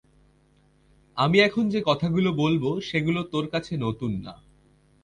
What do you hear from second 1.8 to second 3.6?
কথাগুলো বলবো সেগুলো তোর